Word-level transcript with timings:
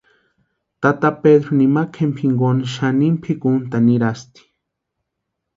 Tata 0.85 1.09
Pedru 1.25 1.51
nimakwa 1.59 1.91
jempani 1.97 2.17
jinkoni 2.21 2.63
xanini 2.73 3.21
pʼikuntʼani 3.23 3.81
nirasti. 3.87 4.41